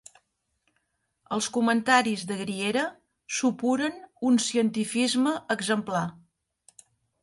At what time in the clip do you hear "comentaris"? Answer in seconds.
1.57-2.25